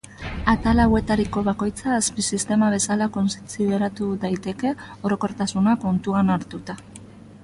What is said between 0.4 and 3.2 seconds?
Atal hauetariko bakoitza azpi-sistema bezala